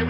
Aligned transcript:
Con 0.00 0.08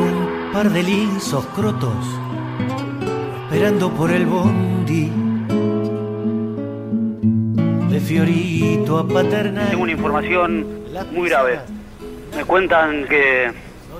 un 0.00 0.50
par 0.54 0.70
de 0.70 0.82
lisos 0.82 1.44
crotos, 1.54 1.92
esperando 3.44 3.90
por 3.90 4.10
el 4.10 4.24
bondi. 4.24 5.12
De 7.90 8.00
Fiorito 8.00 8.96
a 8.96 9.06
Paternal. 9.06 9.68
Tengo 9.68 9.82
una 9.82 9.92
información 9.92 10.66
muy 11.12 11.28
grave. 11.28 11.60
Me 12.34 12.46
cuentan 12.46 13.04
que, 13.06 13.52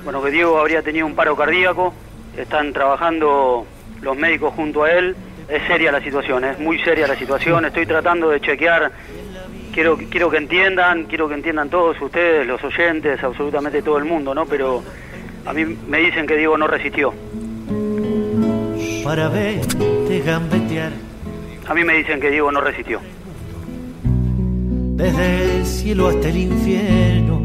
bueno, 0.03 0.23
que 0.23 0.31
Diego 0.31 0.59
habría 0.59 0.81
tenido 0.81 1.05
un 1.05 1.15
paro 1.15 1.37
cardíaco. 1.37 1.93
Están 2.37 2.73
trabajando 2.73 3.67
los 4.03 4.17
médicos 4.17 4.53
junto 4.55 4.85
a 4.85 4.91
él. 4.93 5.17
Es 5.49 5.63
seria 5.67 5.93
la 5.93 6.01
situación, 6.01 6.45
es 6.45 6.59
muy 6.59 6.79
seria 6.81 7.07
la 7.07 7.17
situación. 7.17 7.65
Estoy 7.65 7.87
tratando 7.87 8.31
de 8.31 8.41
chequear. 8.41 8.91
Quiero, 9.73 9.99
quiero 10.09 10.31
que 10.31 10.37
entiendan, 10.39 11.05
quiero 11.05 11.29
que 11.29 11.35
entiendan 11.35 11.69
todos 11.69 12.01
ustedes, 12.01 12.47
los 12.47 12.63
oyentes, 12.63 13.23
absolutamente 13.23 13.83
todo 13.83 13.99
el 13.99 14.05
mundo, 14.05 14.35
¿no? 14.35 14.47
Pero 14.47 14.83
a 15.45 15.53
mí 15.53 15.65
me 15.65 15.99
dicen 15.99 16.27
que 16.27 16.37
Diego 16.37 16.57
no 16.57 16.67
resistió. 16.67 17.13
Para 19.03 19.29
verte 19.29 20.23
gambetear 20.25 20.93
A 21.67 21.75
mí 21.75 21.85
me 21.85 21.95
dicen 21.99 22.21
que 22.21 22.31
Diego 22.31 22.51
no 22.51 22.61
resistió. 22.61 23.01
desde 24.97 25.57
el 25.59 25.67
cielo 25.67 26.09
hasta 26.09 26.29
el 26.29 26.37
infierno. 26.37 27.44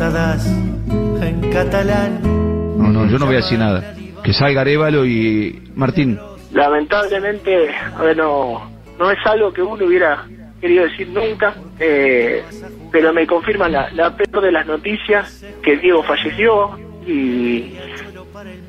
Patadas 0.00 0.46
en 0.46 1.50
catalán. 1.52 2.22
No, 2.22 2.88
no, 2.88 3.06
yo 3.06 3.18
no 3.18 3.26
voy 3.26 3.34
a 3.34 3.40
decir 3.40 3.58
nada. 3.58 3.94
Que 4.24 4.32
salga 4.32 4.62
Arevalo 4.62 5.04
y 5.04 5.70
Martín. 5.74 6.18
Lamentablemente, 6.52 7.68
a 7.68 8.00
ver, 8.00 8.16
no, 8.16 8.70
no 8.98 9.10
es 9.10 9.18
algo 9.26 9.52
que 9.52 9.60
uno 9.60 9.84
hubiera 9.84 10.24
querido 10.58 10.84
decir 10.84 11.06
nunca, 11.08 11.54
eh, 11.78 12.42
pero 12.90 13.12
me 13.12 13.26
confirman 13.26 13.72
la, 13.72 13.90
la 13.90 14.16
peor 14.16 14.42
de 14.42 14.50
las 14.50 14.66
noticias, 14.66 15.44
que 15.62 15.76
Diego 15.76 16.02
falleció 16.02 16.78
y, 17.06 17.74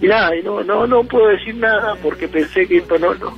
y 0.01 0.07
nada, 0.07 0.35
y 0.35 0.43
no, 0.43 0.61
no, 0.65 0.85
no 0.85 1.05
puedo 1.05 1.29
decir 1.29 1.55
nada 1.55 1.95
porque 2.03 2.27
pensé 2.27 2.67
que 2.67 2.79
esto 2.79 2.99
no, 2.99 3.15
no, 3.15 3.37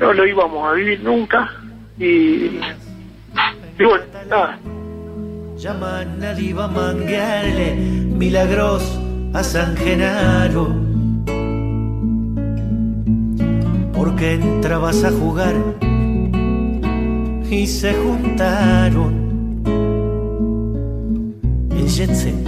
no 0.00 0.12
lo 0.12 0.26
íbamos 0.26 0.70
a 0.70 0.74
vivir 0.74 1.02
nunca 1.02 1.50
y, 1.98 2.60
y 3.78 3.84
bueno, 3.84 4.04
nada, 4.28 4.58
Llaman 5.64 6.22
a 6.22 6.34
Diva 6.34 6.68
manguearle 6.68 7.74
milagros 7.74 8.82
a 9.32 9.42
San 9.42 9.74
Genaro. 9.74 10.68
Porque 13.94 14.34
entrabas 14.34 15.02
a 15.04 15.10
jugar 15.10 15.54
y 17.50 17.66
se 17.66 17.94
juntaron 17.94 19.14
el 21.70 21.88
jet 21.88 22.12
set 22.12 22.46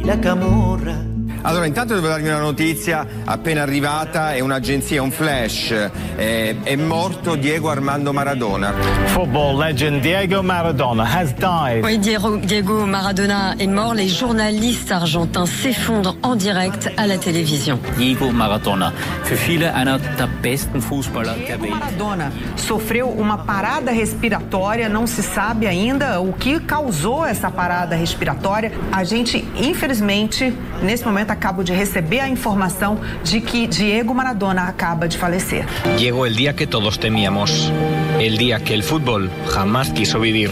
y 0.00 0.04
la 0.04 0.20
camorra. 0.20 1.11
Allora, 1.42 1.66
intanto 1.66 1.94
devo 1.94 2.06
darvi 2.06 2.28
una 2.28 2.38
notizia 2.38 3.04
appena 3.24 3.62
arrivata, 3.62 4.32
è 4.32 4.40
un'agenzia, 4.40 5.02
un 5.02 5.10
flash. 5.10 5.90
Eh, 6.16 6.56
è 6.62 6.76
morto 6.76 7.34
Diego 7.34 7.68
Armando 7.68 8.12
Maradona. 8.12 8.72
Football 9.06 9.58
legend 9.58 10.00
Diego 10.00 10.40
Maradona 10.42 11.04
has 11.04 11.34
died. 11.34 11.82
Oui, 11.82 11.98
Diego, 11.98 12.36
Diego 12.36 12.86
Maradona 12.86 13.54
est 13.58 13.68
mort. 13.68 13.94
Les 13.94 14.08
journalistes 14.08 14.92
argentins 14.92 15.46
s'effondrent 15.46 16.16
en 16.22 16.36
direct 16.36 16.90
à 16.96 17.06
la 17.08 17.18
télévision. 17.18 17.78
Diego 17.96 18.30
Maradona. 18.30 18.92
Für 19.24 19.36
viele 19.36 19.74
einer 19.74 19.98
der 19.98 20.28
besten 20.40 20.80
Fußballer 20.80 21.34
der 21.48 21.60
Welt. 21.60 21.72
Maradona 21.72 22.30
sofreu 22.56 23.08
uma 23.08 23.38
parada 23.38 23.90
respiratória, 23.90 24.88
não 24.88 25.06
se 25.08 25.22
sabe 25.22 25.66
ainda 25.66 26.20
o 26.20 26.32
que 26.32 26.60
causou 26.60 27.26
essa 27.26 27.50
parada 27.50 27.96
respiratória. 27.96 28.70
A 28.92 29.02
gente, 29.02 29.44
infelizmente, 29.56 30.54
nesse 30.82 31.04
momento 31.04 31.31
acabo 31.32 31.64
de 31.64 31.74
receber 31.74 32.20
a 32.20 32.28
informação 32.28 32.98
de 33.24 33.40
que 33.40 33.66
Diego 33.66 34.14
Maradona 34.14 34.68
acaba 34.68 35.08
de 35.08 35.16
falecer. 35.16 35.64
Llegó 35.98 36.26
el 36.26 36.36
día 36.36 36.54
que 36.54 36.66
todos 36.66 36.98
temíamos, 36.98 37.72
el 38.20 38.36
día 38.38 38.60
que 38.60 38.74
el 38.74 38.82
fútbol 38.82 39.30
jamás 39.48 39.90
quiso 39.90 40.20
vivir. 40.20 40.50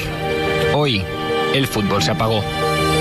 Hoy, 0.75 1.05
el 1.55 1.67
fútbol 1.67 2.03
se 2.03 2.13
apagó. 2.13 2.43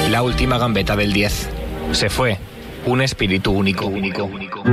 La 0.10 0.24
última 0.24 0.58
gambeta 0.58 0.96
del 0.96 1.14
10. 1.14 1.50
Se 1.92 2.10
fue. 2.10 2.38
Un 2.86 3.02
espíritu 3.02 3.52
único. 3.52 3.86
único. 3.86 4.64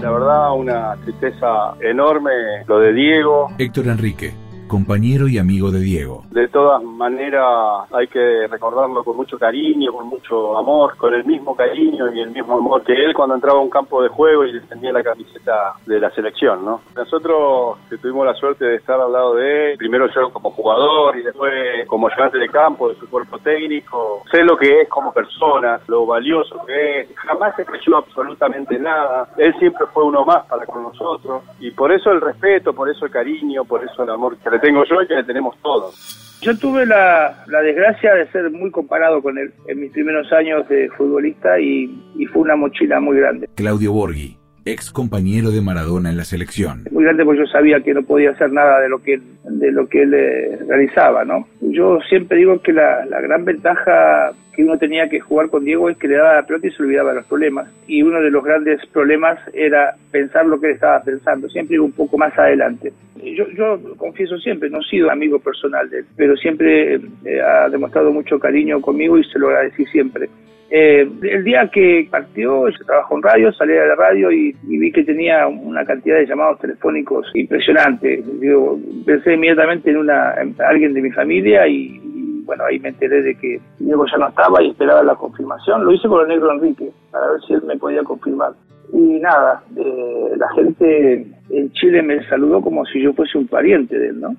La 0.00 0.10
verdad, 0.10 0.54
una 0.54 0.96
tristeza 1.04 1.74
enorme 1.80 2.30
lo 2.66 2.78
de 2.78 2.92
Diego. 2.92 3.48
Héctor 3.58 3.88
Enrique, 3.88 4.34
compañero 4.72 5.28
y 5.28 5.36
amigo 5.36 5.70
de 5.70 5.80
Diego. 5.80 6.24
De 6.30 6.48
todas 6.48 6.82
maneras, 6.82 7.44
hay 7.92 8.06
que 8.06 8.46
recordarlo 8.46 9.04
con 9.04 9.18
mucho 9.18 9.38
cariño, 9.38 9.92
con 9.92 10.06
mucho 10.06 10.56
amor, 10.56 10.96
con 10.96 11.12
el 11.12 11.26
mismo 11.26 11.54
cariño 11.54 12.10
y 12.10 12.20
el 12.20 12.30
mismo 12.30 12.56
amor 12.56 12.82
que 12.82 12.94
él 12.94 13.12
cuando 13.12 13.34
entraba 13.34 13.58
a 13.58 13.62
un 13.62 13.68
campo 13.68 14.02
de 14.02 14.08
juego 14.08 14.46
y 14.46 14.52
defendía 14.54 14.90
la 14.90 15.02
camiseta 15.02 15.74
de 15.84 16.00
la 16.00 16.10
selección, 16.12 16.64
¿no? 16.64 16.80
Nosotros 16.96 17.80
que 17.90 17.98
tuvimos 17.98 18.24
la 18.24 18.32
suerte 18.32 18.64
de 18.64 18.76
estar 18.76 18.98
al 18.98 19.12
lado 19.12 19.34
de 19.34 19.72
él, 19.72 19.76
primero 19.76 20.06
yo 20.14 20.32
como 20.32 20.50
jugador 20.52 21.18
y 21.18 21.22
después 21.22 21.52
como 21.86 22.08
ayudante 22.08 22.38
de 22.38 22.48
campo 22.48 22.88
de 22.88 22.94
su 22.94 23.10
cuerpo 23.10 23.38
técnico, 23.40 24.22
sé 24.30 24.42
lo 24.42 24.56
que 24.56 24.80
es 24.80 24.88
como 24.88 25.12
persona, 25.12 25.80
lo 25.86 26.06
valioso 26.06 26.64
que 26.66 27.00
es, 27.00 27.08
jamás 27.16 27.54
se 27.56 27.66
creyó 27.66 27.98
absolutamente 27.98 28.78
nada, 28.78 29.28
él 29.36 29.54
siempre 29.58 29.86
fue 29.92 30.04
uno 30.04 30.24
más 30.24 30.46
para 30.46 30.64
con 30.64 30.82
nosotros 30.82 31.42
y 31.60 31.70
por 31.72 31.92
eso 31.92 32.10
el 32.10 32.22
respeto, 32.22 32.72
por 32.72 32.88
eso 32.88 33.04
el 33.04 33.10
cariño, 33.10 33.66
por 33.66 33.84
eso 33.84 34.02
el 34.02 34.08
amor 34.08 34.38
que 34.38 34.48
le 34.48 34.61
tengo 34.62 34.84
yo 34.84 35.02
y 35.02 35.06
que 35.06 35.14
le 35.14 35.24
tenemos 35.24 35.54
todos. 35.60 36.38
Yo 36.40 36.56
tuve 36.56 36.86
la, 36.86 37.44
la 37.46 37.60
desgracia 37.60 38.14
de 38.14 38.26
ser 38.32 38.50
muy 38.50 38.70
comparado 38.70 39.22
con 39.22 39.38
él 39.38 39.52
en 39.68 39.80
mis 39.80 39.92
primeros 39.92 40.32
años 40.32 40.68
de 40.68 40.88
futbolista 40.96 41.60
y, 41.60 41.94
y 42.16 42.26
fue 42.26 42.42
una 42.42 42.56
mochila 42.56 42.98
muy 42.98 43.18
grande. 43.18 43.48
Claudio 43.54 43.92
Borghi, 43.92 44.36
ex 44.64 44.90
compañero 44.90 45.50
de 45.50 45.60
Maradona 45.60 46.10
en 46.10 46.16
la 46.16 46.24
selección. 46.24 46.84
Muy 46.90 47.04
grande 47.04 47.24
porque 47.24 47.40
yo 47.40 47.46
sabía 47.46 47.80
que 47.80 47.94
no 47.94 48.02
podía 48.02 48.30
hacer 48.30 48.52
nada 48.52 48.80
de 48.80 48.88
lo 48.88 49.02
que 49.02 49.14
él, 49.14 49.22
de 49.44 49.72
lo 49.72 49.88
que 49.88 50.02
él 50.02 50.14
eh, 50.14 50.58
realizaba, 50.68 51.24
¿no? 51.24 51.46
Yo 51.60 51.98
siempre 52.08 52.38
digo 52.38 52.60
que 52.60 52.72
la, 52.72 53.04
la 53.06 53.20
gran 53.20 53.44
ventaja 53.44 54.32
que 54.54 54.62
uno 54.62 54.78
tenía 54.78 55.08
que 55.08 55.20
jugar 55.20 55.48
con 55.48 55.64
Diego 55.64 55.88
es 55.88 55.96
que 55.96 56.08
le 56.08 56.16
daba 56.16 56.34
la 56.34 56.46
pelota 56.46 56.66
y 56.66 56.70
se 56.72 56.82
olvidaba 56.82 57.14
los 57.14 57.26
problemas. 57.26 57.68
Y 57.86 58.02
uno 58.02 58.20
de 58.20 58.30
los 58.30 58.44
grandes 58.44 58.84
problemas 58.86 59.38
era 59.54 59.96
pensar 60.10 60.46
lo 60.46 60.60
que 60.60 60.68
él 60.68 60.74
estaba 60.74 61.00
pensando, 61.02 61.48
siempre 61.48 61.76
iba 61.76 61.84
un 61.84 61.92
poco 61.92 62.18
más 62.18 62.36
adelante. 62.38 62.92
Yo, 63.22 63.48
yo 63.50 63.78
confieso 63.96 64.36
siempre, 64.38 64.68
no 64.68 64.80
he 64.80 64.84
sido 64.84 65.10
amigo 65.10 65.38
personal 65.38 65.88
de 65.88 66.00
él, 66.00 66.06
pero 66.16 66.36
siempre 66.36 66.96
eh, 66.96 67.40
ha 67.40 67.68
demostrado 67.68 68.12
mucho 68.12 68.38
cariño 68.38 68.80
conmigo 68.80 69.16
y 69.18 69.24
se 69.24 69.38
lo 69.38 69.48
agradecí 69.48 69.86
siempre. 69.86 70.28
Eh, 70.74 71.06
el 71.20 71.44
día 71.44 71.68
que 71.70 72.08
partió, 72.10 72.66
yo 72.66 72.84
trabajó 72.86 73.16
en 73.16 73.22
radio, 73.22 73.52
salí 73.52 73.76
a 73.76 73.84
la 73.84 73.94
radio 73.94 74.32
y, 74.32 74.56
vi 74.62 74.90
que 74.90 75.04
tenía 75.04 75.46
una 75.46 75.84
cantidad 75.84 76.16
de 76.16 76.24
llamados 76.24 76.60
telefónicos 76.60 77.30
impresionante. 77.34 78.24
Digo, 78.40 78.78
pensé 79.04 79.34
inmediatamente 79.34 79.90
en, 79.90 79.98
una, 79.98 80.32
en 80.40 80.54
alguien 80.66 80.94
de 80.94 81.02
mi 81.02 81.10
familia 81.10 81.66
y, 81.68 82.00
y, 82.02 82.42
bueno, 82.46 82.64
ahí 82.64 82.78
me 82.78 82.88
enteré 82.88 83.20
de 83.20 83.34
que 83.34 83.60
Diego 83.80 84.06
ya 84.10 84.16
no 84.16 84.28
estaba 84.28 84.62
y 84.62 84.70
esperaba 84.70 85.02
la 85.02 85.14
confirmación. 85.14 85.84
Lo 85.84 85.92
hice 85.92 86.08
con 86.08 86.22
el 86.22 86.28
negro 86.28 86.50
Enrique 86.50 86.88
para 87.10 87.32
ver 87.32 87.40
si 87.46 87.52
él 87.52 87.62
me 87.66 87.76
podía 87.76 88.02
confirmar. 88.02 88.52
Y 88.94 89.20
nada, 89.20 89.62
eh, 89.76 90.32
la 90.38 90.48
gente 90.54 91.26
en 91.50 91.70
Chile 91.72 92.00
me 92.00 92.26
saludó 92.30 92.62
como 92.62 92.86
si 92.86 93.02
yo 93.02 93.12
fuese 93.12 93.36
un 93.36 93.46
pariente 93.46 93.98
de 93.98 94.08
él, 94.08 94.20
¿no? 94.22 94.34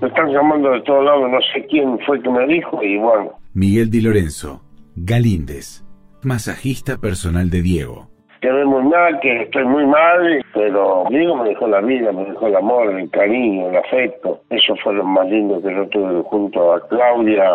Me 0.00 0.06
están 0.06 0.30
llamando 0.30 0.70
de 0.70 0.80
todos 0.82 1.04
lados, 1.04 1.28
no 1.28 1.38
sé 1.52 1.66
quién 1.66 1.98
fue 2.06 2.22
que 2.22 2.30
me 2.30 2.46
dijo 2.46 2.80
y 2.82 2.98
bueno. 2.98 3.32
Miguel 3.54 3.90
Di 3.90 4.00
Lorenzo, 4.00 4.60
Galíndez, 4.94 5.84
masajista 6.22 6.98
personal 6.98 7.50
de 7.50 7.62
Diego. 7.62 8.06
Quedé 8.40 8.64
muy 8.64 8.84
mal, 8.84 9.18
que 9.18 9.42
estoy 9.42 9.64
muy 9.64 9.84
mal, 9.86 10.44
pero 10.54 11.04
Diego 11.10 11.34
me 11.34 11.48
dejó 11.48 11.66
la 11.66 11.80
vida, 11.80 12.12
me 12.12 12.24
dejó 12.26 12.46
el 12.46 12.54
amor, 12.54 12.96
el 12.96 13.10
cariño, 13.10 13.70
el 13.70 13.76
afecto. 13.76 14.40
Eso 14.50 14.76
fue 14.84 14.94
lo 14.94 15.02
más 15.02 15.28
lindo 15.28 15.60
que 15.60 15.74
yo 15.74 15.88
tuve 15.88 16.22
junto 16.22 16.74
a 16.74 16.86
Claudia 16.86 17.50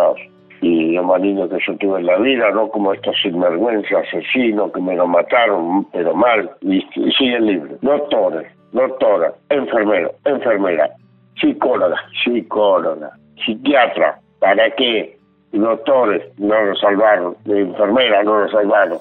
y 0.59 0.91
lo 0.91 1.03
más 1.03 1.21
lindo 1.21 1.47
que 1.47 1.59
yo 1.65 1.77
tuve 1.77 2.01
en 2.01 2.07
la 2.07 2.17
vida, 2.17 2.51
no 2.51 2.67
como 2.67 2.91
estos 2.93 3.15
sinvergüenzas 3.21 4.05
asesinos 4.07 4.73
que 4.73 4.81
me 4.81 4.95
lo 4.97 5.07
mataron, 5.07 5.85
pero 5.93 6.13
mal, 6.13 6.51
y, 6.59 6.79
y 6.95 7.11
siguen 7.13 7.45
libres. 7.45 7.79
Doctores, 7.81 8.51
doctora, 8.73 9.33
enfermero, 9.49 10.11
enfermera, 10.25 10.89
psicóloga, 11.43 11.97
psicóloga, 12.23 13.11
psiquiatra, 13.43 14.19
¿para 14.39 14.71
qué? 14.71 15.17
Doctores 15.51 16.23
no 16.39 16.59
lo 16.63 16.75
salvaron, 16.75 17.35
de 17.43 17.61
enfermera 17.61 18.23
no 18.23 18.39
lo 18.39 18.49
salvaron. 18.49 18.97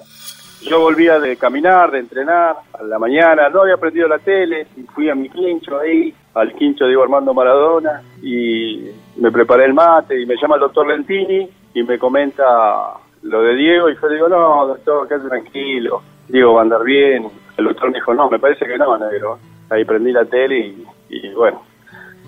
Yo 0.61 0.79
volvía 0.79 1.19
de 1.19 1.35
caminar, 1.35 1.91
de 1.91 1.99
entrenar 1.99 2.55
a 2.73 2.83
la 2.83 2.99
mañana, 2.99 3.49
no 3.49 3.61
había 3.61 3.77
prendido 3.77 4.07
la 4.07 4.19
tele 4.19 4.67
y 4.77 4.83
fui 4.83 5.09
a 5.09 5.15
mi 5.15 5.29
quincho 5.29 5.79
ahí, 5.79 6.13
al 6.35 6.53
quincho 6.53 6.85
de 6.85 7.01
Armando 7.01 7.33
Maradona 7.33 8.01
y 8.21 8.89
me 9.17 9.31
preparé 9.31 9.65
el 9.65 9.73
mate 9.73 10.21
y 10.21 10.25
me 10.25 10.35
llama 10.35 10.55
el 10.55 10.61
doctor 10.61 10.87
Lentini 10.87 11.49
y 11.73 11.83
me 11.83 11.97
comenta 11.97 12.93
lo 13.23 13.41
de 13.41 13.55
Diego 13.55 13.89
y 13.89 13.95
yo 13.95 14.07
le 14.07 14.15
digo, 14.15 14.29
no, 14.29 14.67
doctor, 14.67 15.07
quédate 15.07 15.27
tranquilo, 15.27 16.01
Diego 16.27 16.53
va 16.53 16.59
a 16.61 16.63
andar 16.63 16.83
bien. 16.83 17.27
El 17.57 17.65
doctor 17.65 17.89
me 17.89 17.95
dijo, 17.95 18.13
no, 18.13 18.29
me 18.29 18.39
parece 18.39 18.65
que 18.65 18.77
no, 18.77 18.97
negro. 18.97 19.39
Ahí 19.69 19.85
prendí 19.85 20.11
la 20.11 20.25
tele 20.25 20.59
y, 20.59 20.85
y 21.09 21.33
bueno, 21.33 21.61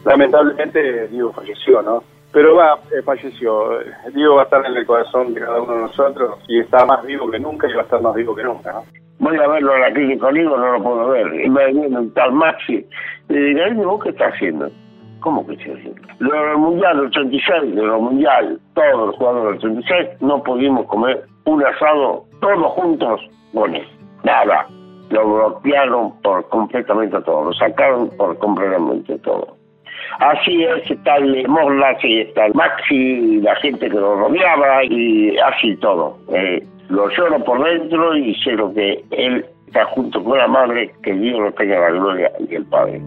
lamentablemente 0.06 1.08
Diego 1.10 1.34
falleció, 1.34 1.82
¿no? 1.82 2.04
Pero 2.32 2.56
va, 2.56 2.80
eh, 2.92 3.02
falleció. 3.04 3.80
Diego 4.14 4.36
va 4.36 4.42
a 4.42 4.44
estar 4.46 4.66
en 4.66 4.76
el 4.76 4.86
corazón 4.86 5.34
de 5.34 5.42
cada 5.42 5.62
uno 5.62 5.74
de 5.74 5.82
nosotros 5.84 6.38
y 6.48 6.60
está 6.60 6.86
más 6.86 7.04
vivo 7.06 7.30
que 7.30 7.40
nunca 7.40 7.68
y 7.68 7.74
va 7.74 7.82
a 7.82 7.84
estar 7.84 8.02
más 8.02 8.14
vivo 8.16 8.36
que 8.36 8.44
nunca, 8.44 8.74
¿no? 8.74 8.84
Voy 9.20 9.38
a 9.38 9.48
verlo 9.48 9.74
a 9.74 9.80
la 9.80 9.94
conmigo, 10.20 10.58
no 10.58 10.74
lo 10.74 10.84
puedo 10.84 11.08
ver. 11.10 11.28
Y 11.42 11.50
me 11.50 11.72
viene 11.72 11.98
un 11.98 12.14
tal 12.14 12.34
Maxi. 12.34 12.86
Le 13.30 13.40
digo, 13.40 13.92
¿vos 13.92 14.04
qué 14.04 14.10
estás 14.10 14.34
haciendo? 14.34 14.70
¿Cómo 15.22 15.48
que 15.48 15.54
estoy 15.54 15.72
haciendo? 15.72 16.02
Lo 16.20 16.60
Mundial 16.60 16.98
del 16.98 17.06
86, 17.08 17.76
de 17.76 17.82
lo 17.82 18.00
Mundial, 18.02 18.60
todos 18.74 19.08
los 19.08 19.16
jugadores 19.16 19.62
del 19.62 19.72
86, 19.72 20.22
no 20.22 20.44
pudimos 20.44 20.86
comer 20.88 21.24
un 21.46 21.66
asado 21.66 22.26
todos 22.42 22.72
juntos 22.74 23.22
con 23.54 23.74
él. 23.74 23.88
Nada. 24.24 24.68
Lo 25.10 25.26
bloquearon 25.26 26.20
por 26.22 26.48
completamente 26.50 27.22
todo, 27.22 27.46
lo 27.46 27.54
sacaron 27.54 28.10
por 28.18 28.38
completamente 28.40 29.18
todo. 29.20 29.55
Así 30.20 30.64
es, 30.64 30.90
el 30.90 31.48
Morlas 31.48 31.98
y 32.04 32.22
el 32.22 32.54
Maxi, 32.54 33.42
la 33.42 33.56
gente 33.58 33.90
que 33.90 33.96
lo 33.96 34.16
rodeaba 34.16 34.84
y 34.86 35.38
así 35.38 35.76
todo. 35.78 36.18
Eh, 36.34 36.64
lo 36.90 37.10
lloro 37.10 37.44
por 37.44 37.64
dentro 37.64 38.16
y 38.16 38.34
sé 38.36 38.52
lo 38.52 38.74
que 38.74 39.04
él 39.12 39.46
está 39.68 39.86
junto 39.86 40.24
con 40.24 40.38
la 40.38 40.48
madre, 40.48 40.92
que 41.04 41.14
Dios 41.14 41.40
lo 41.40 41.52
tenga 41.54 41.80
la 41.80 41.90
gloria 41.90 42.32
y 42.48 42.56
el 42.56 42.66
Padre. 42.66 43.02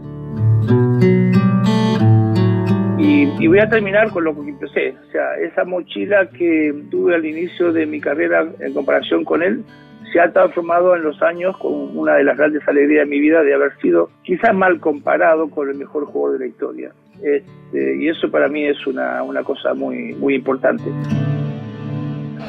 Y, 2.98 3.30
y, 3.38 3.46
voy 3.46 3.60
a 3.60 3.68
terminar 3.68 4.10
con 4.10 4.24
lo 4.24 4.34
que 4.34 4.50
empecé. 4.50 4.94
O 5.08 5.10
sea, 5.12 5.34
esa 5.36 5.64
mochila 5.64 6.28
que 6.30 6.74
tuve 6.90 7.14
al 7.14 7.24
inicio 7.24 7.72
de 7.72 7.86
mi 7.86 8.00
carrera 8.00 8.44
en 8.58 8.74
comparación 8.74 9.24
con 9.24 9.42
él 9.42 9.64
se 10.12 10.20
ha 10.20 10.32
transformado 10.32 10.96
en 10.96 11.02
los 11.02 11.20
años 11.22 11.56
con 11.58 11.96
una 11.96 12.14
de 12.14 12.24
las 12.24 12.36
grandes 12.36 12.66
alegrías 12.66 13.04
de 13.04 13.10
mi 13.10 13.20
vida 13.20 13.42
de 13.42 13.54
haber 13.54 13.76
sido 13.80 14.10
quizás 14.22 14.54
mal 14.54 14.80
comparado 14.80 15.48
con 15.50 15.68
el 15.68 15.76
mejor 15.76 16.06
jugador 16.06 16.38
de 16.38 16.46
la 16.46 16.50
historia. 16.50 16.92
Este, 17.22 17.96
y 17.96 18.08
eso 18.08 18.30
para 18.30 18.48
mí 18.48 18.64
es 18.64 18.86
una, 18.86 19.22
una 19.22 19.42
cosa 19.42 19.74
muy, 19.74 20.14
muy 20.14 20.34
importante. 20.34 20.84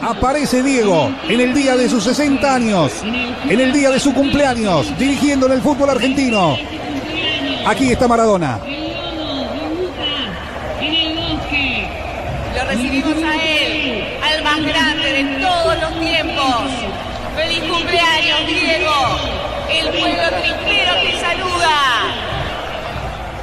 Aparece 0.01 0.63
Diego 0.63 1.11
en 1.27 1.41
el 1.41 1.53
día 1.53 1.75
de 1.75 1.89
sus 1.89 2.03
60 2.03 2.55
años, 2.55 3.03
en 3.03 3.59
el 3.59 3.73
día 3.73 3.89
de 3.89 3.99
su 3.99 4.13
cumpleaños, 4.13 4.97
dirigiendo 4.97 5.47
en 5.47 5.53
el 5.53 5.61
fútbol 5.61 5.89
argentino. 5.89 6.55
Aquí 7.65 7.91
está 7.91 8.07
Maradona. 8.07 8.59
Lo 12.55 12.65
recibimos 12.65 13.23
a 13.23 13.35
él, 13.35 14.03
al 14.23 14.43
más 14.43 14.65
grande 14.65 15.11
de 15.11 15.41
todos 15.41 15.81
los 15.81 15.99
tiempos. 15.99 17.08
¡Feliz 17.35 17.59
cumpleaños, 17.71 18.47
Diego! 18.47 18.91
El 19.69 19.87
pueblo 19.99 20.23
triplero 20.41 20.91
te 21.01 21.11
saluda. 21.19 21.75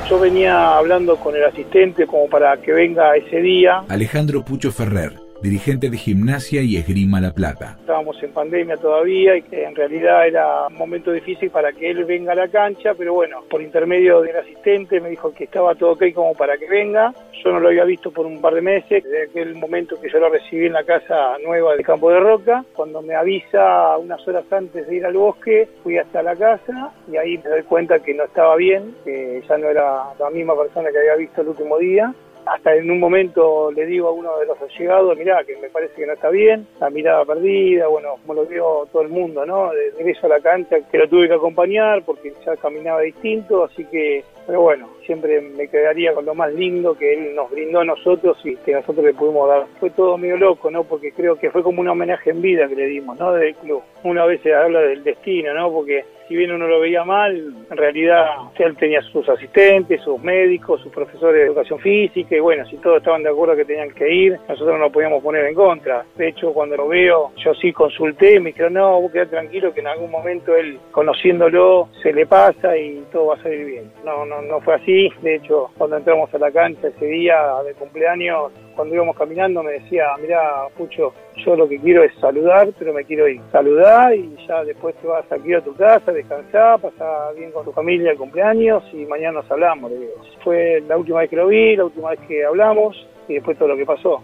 Yo 0.09 0.21
venía 0.21 0.77
hablando 0.77 1.17
con 1.17 1.35
el 1.35 1.45
asistente 1.45 2.07
como 2.07 2.29
para 2.29 2.57
que 2.59 2.73
venga 2.73 3.17
ese 3.17 3.41
día. 3.41 3.83
Alejandro 3.89 4.45
Pucho 4.45 4.71
Ferrer 4.71 5.26
dirigente 5.43 5.91
de 5.91 5.97
Gimnasia 5.97 6.63
y 6.63 6.77
Esgrima 6.77 7.21
La 7.21 7.33
Plata. 7.33 7.77
Estábamos 7.81 8.23
en 8.23 8.33
pandemia 8.33 8.77
todavía 8.77 9.37
y 9.37 9.45
en 9.51 9.75
realidad 9.75 10.27
era 10.27 10.67
un 10.69 10.75
momento 10.75 11.13
difícil 11.13 11.51
para 11.51 11.73
que 11.73 11.91
él 11.91 12.05
venga 12.05 12.33
a 12.33 12.37
la 12.37 12.49
cancha, 12.49 12.95
pero 12.95 13.15
bueno, 13.15 13.43
por 13.49 13.63
intermedio 13.63 14.21
del 14.21 14.37
asistente 14.37 15.01
me 15.01 15.11
dijo 15.11 15.33
que 15.33 15.45
estaba 15.45 15.75
todo 15.75 15.93
ok 15.93 16.05
como 16.15 16.35
para 16.35 16.57
que 16.57 16.69
venga. 16.69 17.13
Yo 17.45 17.53
no 17.53 17.61
lo 17.61 17.69
había 17.69 17.85
visto 17.85 18.11
por 18.11 18.27
un 18.27 18.41
par 18.41 18.55
de 18.55 18.63
meses, 18.63 19.05
desde 19.05 19.25
aquel 19.25 19.55
momento 19.55 20.01
que 20.01 20.09
yo 20.11 20.19
lo 20.19 20.29
recibí 20.29 20.67
en 20.67 20.73
la 20.73 20.85
casa 20.85 21.37
nueva 21.45 21.77
de 21.77 21.85
Campo 21.85 22.11
de 22.11 22.21
Roca. 22.21 22.65
Cuando 22.75 23.03
me 23.03 23.15
avisa 23.15 23.97
unas 23.99 24.27
horas 24.27 24.45
antes 24.51 24.87
de 24.87 24.97
ir 24.97 25.05
al 25.05 25.15
bosque, 25.15 25.69
fui 25.83 25.99
hasta 25.99 26.23
la 26.23 26.35
casa 26.35 26.93
y 27.11 27.17
ahí 27.17 27.39
me 27.39 27.51
doy 27.51 27.63
cuenta 27.63 27.99
que 27.99 28.15
no 28.15 28.25
estaba 28.25 28.57
bien, 28.57 28.95
que 29.05 29.43
ya 29.49 29.59
no 29.59 29.69
era 29.69 30.05
la 30.19 30.31
misma 30.31 30.57
persona 30.57 30.91
que 30.91 30.99
había 30.99 31.17
visto 31.17 31.43
el 31.43 31.49
último 31.49 31.79
día 31.79 32.15
hasta 32.47 32.75
en 32.75 32.91
un 32.91 33.01
momento 33.01 33.71
le 33.73 33.87
digo 33.87 34.09
a 34.09 34.13
uno 34.13 34.39
de 34.39 34.47
los 34.47 34.61
allegados, 34.63 35.17
mirá, 35.19 35.45
que 35.45 35.57
me 35.57 35.69
parece 35.69 35.95
que 35.95 36.07
no 36.07 36.13
está 36.13 36.31
bien, 36.31 36.67
la 36.81 36.91
mirada 36.91 37.25
perdida, 37.25 37.89
bueno, 37.89 38.15
como 38.23 38.35
lo 38.35 38.47
vio 38.47 38.87
todo 38.93 39.03
el 39.03 39.09
mundo, 39.09 39.45
¿no? 39.45 39.71
De 39.73 39.91
regreso 39.99 40.27
a 40.27 40.31
la 40.31 40.41
cancha, 40.41 40.77
que 40.91 40.99
lo 40.99 41.09
tuve 41.09 41.29
que 41.29 41.35
acompañar 41.35 42.03
porque 42.05 42.33
ya 42.45 42.57
caminaba 42.57 43.01
distinto, 43.01 43.65
así 43.65 43.85
que, 43.87 44.25
pero 44.47 44.61
bueno, 44.61 44.89
siempre 45.05 45.41
me 45.41 45.69
quedaría 45.69 46.15
con 46.15 46.25
lo 46.25 46.35
más 46.35 46.53
lindo 46.53 46.97
que 46.97 47.15
él 47.15 47.35
nos 47.35 47.51
brindó 47.51 47.81
a 47.81 47.85
nosotros 47.85 48.39
y 48.45 48.57
que 48.57 48.73
nosotros 48.73 49.05
le 49.05 49.15
pudimos 49.15 49.49
dar. 49.49 49.67
Fue 49.81 49.91
todo 49.91 50.17
medio 50.17 50.37
loco, 50.37 50.71
¿no? 50.71 50.85
Porque 50.85 51.13
creo 51.13 51.37
que 51.37 51.51
fue 51.51 51.63
como 51.63 51.81
un 51.81 51.89
homenaje 51.89 52.31
en 52.31 52.41
vida 52.41 52.69
que 52.69 52.77
le 52.77 52.87
dimos, 52.87 53.19
¿no? 53.19 53.33
Del 53.33 53.55
club. 53.57 53.83
Una 54.05 54.25
vez 54.25 54.41
se 54.43 54.55
habla 54.55 54.81
del 54.81 55.03
destino, 55.03 55.53
¿no? 55.53 55.73
Porque 55.73 56.05
si 56.29 56.35
bien 56.35 56.53
uno 56.53 56.67
lo 56.67 56.81
veía 56.81 57.05
mal, 57.05 57.55
en 57.71 57.77
realidad 57.77 58.27
él 58.59 58.77
tenía 58.77 59.01
sus 59.03 59.29
asistentes, 59.29 60.01
sus 60.03 60.21
médicos, 60.21 60.81
sus 60.83 60.93
profesores 60.93 61.41
de 61.41 61.47
educación 61.47 61.79
física, 61.79 62.37
y 62.37 62.41
bueno, 62.41 62.65
si 62.67 62.77
todos 62.79 62.99
estaban 62.99 63.23
de 63.23 63.31
acuerdo 63.31 63.57
que 63.57 63.65
tenían 63.65 63.91
que 63.93 64.13
ir, 64.13 64.39
nosotros 64.49 64.79
no 64.79 64.91
podíamos 64.91 65.23
poner 65.23 65.45
en 65.47 65.55
contra. 65.55 66.05
De 66.17 66.29
hecho, 66.29 66.53
cuando 66.53 66.77
lo 66.77 66.89
veo, 66.89 67.33
yo 67.37 67.55
sí 67.55 67.73
consulté, 67.73 68.41
me 68.41 68.51
dijeron, 68.51 68.75
no, 68.75 69.01
vos 69.01 69.13
quedate 69.13 69.31
tranquilo 69.31 69.73
que 69.73 69.81
en 69.81 69.87
algún 69.89 70.11
momento 70.11 70.55
él, 70.57 70.79
conociéndolo, 70.91 71.89
se 72.03 72.13
le 72.13 72.27
pasa 72.27 72.77
y 72.77 73.05
todo 73.13 73.27
va 73.27 73.35
a 73.35 73.43
salir 73.43 73.65
bien. 73.65 73.93
No, 74.05 74.25
no, 74.27 74.43
no 74.43 74.61
fue 74.61 74.75
así. 74.75 75.09
De 75.23 75.37
hecho, 75.37 75.71
cuando 75.79 75.97
entramos 75.97 76.33
a 76.35 76.39
la 76.39 76.51
cancha 76.51 76.89
ese 76.89 77.07
día 77.07 77.37
de 77.65 77.75
cumpleaños, 77.75 78.53
cuando 78.77 78.95
íbamos 78.95 79.17
caminando 79.17 79.63
me 79.63 79.73
decía, 79.73 80.05
mira, 80.21 80.69
Pucho, 80.77 81.13
yo 81.45 81.57
lo 81.57 81.69
que 81.69 81.81
quiero 81.81 82.05
es 82.05 82.15
saludar, 82.21 82.69
pero 82.79 82.93
me 82.93 83.05
quiero 83.05 83.27
ir. 83.27 83.41
Saludar 83.51 84.15
y 84.15 84.37
ya 84.47 84.63
después 84.63 84.95
te 84.97 85.09
vas 85.09 85.25
aquí 85.33 85.55
a 85.55 85.63
tu 85.63 85.75
casa, 85.75 86.13
descansar, 86.13 86.81
pasar 86.81 87.35
bien 87.35 87.51
con 87.51 87.65
tu 87.65 87.73
familia 87.73 88.13
el 88.13 88.19
cumpleaños 88.19 88.85
y 88.93 89.07
mañana 89.07 89.41
nos 89.41 89.51
hablamos, 89.51 89.91
le. 89.91 90.09
Fue 90.45 90.81
la 90.87 90.97
última 90.97 91.21
vez 91.21 91.31
que 91.31 91.37
lo 91.37 91.49
vi, 91.49 91.75
la 91.75 91.87
última 91.87 92.11
vez 92.11 92.21
que 92.29 92.45
hablamos 92.45 93.07
y 93.29 93.35
después 93.35 93.59
todo 93.59 93.69
lo 93.69 93.77
que 93.77 93.87
pasó. 93.87 94.23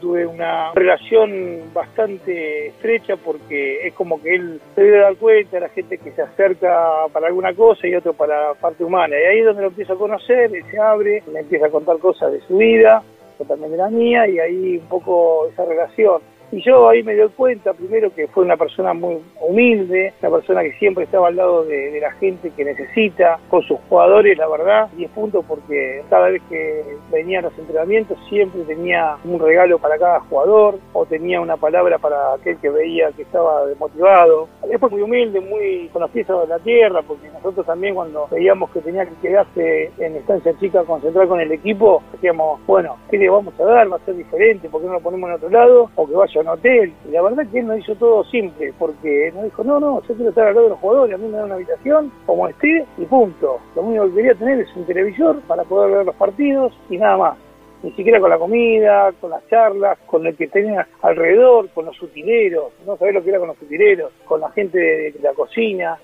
Tuve 0.00 0.26
una 0.26 0.72
relación 0.72 1.74
bastante 1.74 2.68
estrecha 2.68 3.16
porque 3.18 3.86
es 3.86 3.92
como 3.92 4.20
que 4.22 4.34
él 4.34 4.58
se 4.74 4.82
debe 4.82 4.98
dar 4.98 5.16
cuenta 5.16 5.58
de 5.58 5.60
la 5.60 5.68
gente 5.68 5.98
que 5.98 6.10
se 6.12 6.22
acerca 6.22 7.06
para 7.12 7.26
alguna 7.26 7.52
cosa 7.54 7.86
y 7.86 7.94
otro 7.94 8.14
para 8.14 8.48
la 8.48 8.54
parte 8.54 8.82
humana. 8.82 9.14
Y 9.14 9.24
ahí 9.24 9.38
es 9.40 9.44
donde 9.44 9.62
lo 9.62 9.68
empiezo 9.68 9.92
a 9.92 9.98
conocer, 9.98 10.54
él 10.54 10.64
se 10.70 10.78
abre, 10.78 11.22
me 11.30 11.40
empieza 11.40 11.66
a 11.66 11.70
contar 11.70 11.98
cosas 11.98 12.32
de 12.32 12.40
su 12.40 12.56
vida, 12.56 13.02
también 13.44 13.72
de 13.72 13.78
la 13.78 13.88
mía, 13.88 14.28
y 14.28 14.38
ahí 14.38 14.76
un 14.78 14.86
poco 14.88 15.48
esa 15.48 15.64
relación. 15.64 16.20
Y 16.52 16.60
yo 16.62 16.88
ahí 16.88 17.04
me 17.04 17.14
doy 17.14 17.28
cuenta, 17.28 17.72
primero, 17.72 18.12
que 18.12 18.26
fue 18.26 18.44
una 18.44 18.56
persona 18.56 18.92
muy 18.92 19.18
humilde, 19.40 20.12
una 20.20 20.30
persona 20.32 20.62
que 20.62 20.72
siempre 20.74 21.04
estaba 21.04 21.28
al 21.28 21.36
lado 21.36 21.64
de, 21.64 22.00
la 22.00 22.10
gente 22.12 22.50
que 22.56 22.64
necesita, 22.64 23.38
con 23.50 23.62
sus 23.62 23.78
jugadores, 23.88 24.36
la 24.36 24.48
verdad, 24.48 24.88
10 24.96 25.10
puntos 25.10 25.44
porque 25.46 26.02
cada 26.08 26.28
vez 26.28 26.42
que 26.48 26.82
venía 27.12 27.40
a 27.40 27.42
los 27.42 27.58
entrenamientos 27.58 28.18
siempre 28.28 28.62
tenía 28.62 29.16
un 29.24 29.38
regalo 29.38 29.78
para 29.78 29.98
cada 29.98 30.20
jugador 30.20 30.78
o 30.94 31.04
tenía 31.04 31.40
una 31.40 31.56
palabra 31.56 31.98
para 31.98 32.34
aquel 32.34 32.56
que 32.56 32.70
veía 32.70 33.12
que 33.12 33.22
estaba 33.22 33.66
desmotivado. 33.66 34.48
Después 34.66 34.90
muy 34.90 35.02
humilde, 35.02 35.40
muy 35.40 35.88
con 35.92 36.02
los 36.02 36.10
pies 36.10 36.26
de 36.26 36.46
la 36.48 36.58
tierra, 36.58 37.02
porque 37.02 37.28
nosotros 37.28 37.66
también 37.66 37.94
cuando 37.94 38.28
veíamos 38.30 38.70
que 38.70 38.80
tenía 38.80 39.04
que 39.04 39.14
quedarse 39.20 39.92
en 39.98 40.16
estancia 40.16 40.58
chica, 40.58 40.84
concentrar 40.84 41.28
con 41.28 41.40
el 41.40 41.52
equipo, 41.52 42.02
decíamos, 42.12 42.60
bueno, 42.66 42.96
¿qué 43.10 43.18
le 43.18 43.28
vamos 43.28 43.52
a 43.60 43.64
dar? 43.64 43.92
Va 43.92 43.96
a 43.96 44.04
ser 44.06 44.16
diferente, 44.16 44.68
¿por 44.68 44.80
qué 44.80 44.86
no 44.86 44.94
lo 44.94 45.00
ponemos 45.00 45.28
en 45.28 45.36
otro 45.36 45.50
lado? 45.50 45.90
O 45.96 46.06
que 46.06 46.14
vaya 46.14 46.39
un 46.40 46.48
hotel. 46.48 46.92
Y 47.08 47.12
la 47.12 47.22
verdad 47.22 47.46
que 47.50 47.60
él 47.60 47.66
nos 47.66 47.78
hizo 47.78 47.94
todo 47.94 48.24
simple, 48.24 48.72
porque 48.78 49.32
nos 49.34 49.44
dijo, 49.44 49.64
no, 49.64 49.80
no, 49.80 50.02
yo 50.02 50.14
quiero 50.14 50.30
estar 50.30 50.48
al 50.48 50.54
lado 50.54 50.64
de 50.64 50.70
los 50.70 50.80
jugadores, 50.80 51.14
a 51.14 51.18
mí 51.18 51.28
me 51.28 51.38
da 51.38 51.44
una 51.44 51.54
habitación 51.54 52.12
como 52.26 52.48
esté 52.48 52.84
y 52.98 53.04
punto. 53.04 53.58
Lo 53.76 53.82
único 53.82 54.06
que 54.08 54.14
quería 54.14 54.34
tener 54.34 54.60
es 54.60 54.76
un 54.76 54.84
televisor 54.84 55.40
para 55.42 55.64
poder 55.64 55.96
ver 55.96 56.06
los 56.06 56.16
partidos 56.16 56.72
y 56.88 56.98
nada 56.98 57.16
más. 57.16 57.38
Ni 57.82 57.92
siquiera 57.92 58.20
con 58.20 58.28
la 58.28 58.38
comida, 58.38 59.10
con 59.20 59.30
las 59.30 59.46
charlas, 59.48 59.98
con 60.04 60.26
el 60.26 60.36
que 60.36 60.48
tenía 60.48 60.86
alrededor, 61.00 61.70
con 61.70 61.86
los 61.86 62.00
utileros, 62.02 62.72
no 62.86 62.96
sabés 62.98 63.14
lo 63.14 63.22
que 63.22 63.30
era 63.30 63.38
con 63.38 63.48
los 63.48 63.62
utileros, 63.62 64.12
con 64.26 64.40
la 64.40 64.50
gente 64.50 64.78
de 64.78 65.14
la 65.22 65.32
cocina. 65.32 65.98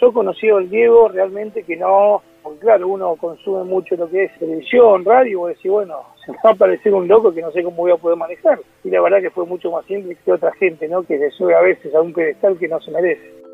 Yo 0.00 0.12
conocí 0.12 0.50
al 0.50 0.68
Diego 0.68 1.08
realmente 1.08 1.62
que 1.62 1.76
no, 1.76 2.20
porque 2.42 2.58
claro, 2.60 2.88
uno 2.88 3.16
consume 3.16 3.64
mucho 3.64 3.96
lo 3.96 4.10
que 4.10 4.24
es 4.24 4.38
televisión, 4.38 5.02
radio, 5.02 5.30
y 5.30 5.34
vos 5.34 5.48
decís, 5.48 5.70
bueno, 5.70 6.13
va 6.44 6.50
a 6.50 6.54
parecer 6.54 6.94
un 6.94 7.08
loco 7.08 7.32
que 7.32 7.42
no 7.42 7.50
sé 7.52 7.62
cómo 7.62 7.76
voy 7.76 7.92
a 7.92 7.96
poder 7.96 8.16
manejar. 8.16 8.60
Y 8.82 8.90
la 8.90 9.00
verdad 9.00 9.20
que 9.20 9.30
fue 9.30 9.46
mucho 9.46 9.70
más 9.70 9.84
simple 9.86 10.16
que 10.24 10.32
otra 10.32 10.52
gente, 10.54 10.88
¿no? 10.88 11.02
Que 11.02 11.18
se 11.18 11.30
sube 11.30 11.54
a 11.54 11.60
veces 11.60 11.94
a 11.94 12.00
un 12.00 12.12
pedestal 12.12 12.58
que 12.58 12.68
no 12.68 12.80
se 12.80 12.90
merece. 12.90 13.44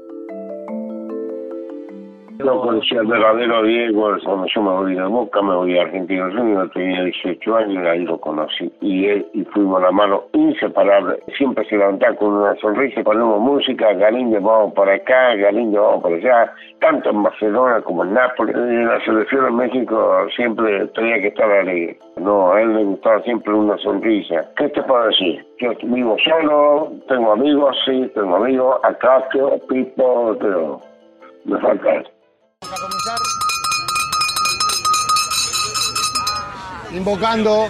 No 2.45 2.61
conocía 2.61 3.01
el 3.01 3.07
verdadero 3.07 3.63
Diego 3.63 4.17
cuando 4.25 4.47
yo 4.47 4.63
me 4.63 4.71
voy 4.71 4.95
de 4.95 5.05
Boca, 5.05 5.43
me 5.43 5.55
voy 5.55 5.79
a 5.79 5.83
Argentina 5.83 6.31
Junior, 6.35 6.71
tenía 6.71 7.05
18 7.05 7.57
años 7.57 7.85
y 7.85 7.87
ahí 7.87 8.05
lo 8.05 8.19
conocí. 8.19 8.73
Y 8.81 9.07
él 9.07 9.27
y 9.35 9.45
fuimos 9.45 9.83
la 9.83 9.91
mano 9.91 10.25
inseparable. 10.33 11.19
Siempre 11.37 11.65
se 11.67 11.77
levantaba 11.77 12.17
con 12.17 12.33
una 12.33 12.55
sonrisa, 12.57 13.03
ponemos 13.03 13.41
música, 13.41 13.93
Galindo 13.93 14.41
vamos 14.41 14.73
por 14.75 14.89
acá, 14.89 15.35
Galindo 15.35 15.83
vamos 15.83 16.03
por 16.03 16.13
allá, 16.13 16.53
tanto 16.81 17.11
en 17.11 17.23
Barcelona 17.23 17.83
como 17.83 18.05
en 18.05 18.15
Nápoles. 18.15 18.57
En 18.57 18.87
la 18.87 19.05
selección 19.05 19.47
en 19.47 19.57
México 19.57 20.27
siempre 20.35 20.87
tenía 20.89 21.21
que 21.21 21.29
estar 21.29 21.51
alegre. 21.51 21.99
No, 22.17 22.53
a 22.53 22.63
él 22.63 22.75
le 22.75 22.85
gustaba 22.85 23.23
siempre 23.23 23.53
una 23.53 23.77
sonrisa. 23.79 24.47
¿Qué 24.57 24.69
te 24.71 24.83
puedo 24.83 25.07
decir? 25.07 25.45
Yo 25.59 25.73
vivo 25.83 26.17
solo, 26.25 26.93
tengo 27.09 27.33
amigos, 27.33 27.77
sí, 27.85 28.11
tengo 28.15 28.37
amigos, 28.37 28.81
Acacio, 28.83 29.59
Pipo, 29.69 30.37
pero 30.41 30.81
me 31.45 31.59
falta 31.59 32.03
él. 36.91 36.97
Invocando 36.97 37.69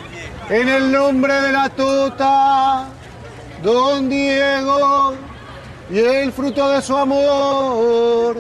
en 0.49 0.69
el 0.69 0.93
nombre 0.93 1.33
de 1.33 1.53
la 1.53 1.69
tuta, 1.69 2.89
don 3.63 4.09
Diego, 4.09 5.15
y 5.91 5.99
el 5.99 6.33
fruto 6.33 6.71
de 6.71 6.83
su 6.83 6.97
amor. 6.97 8.37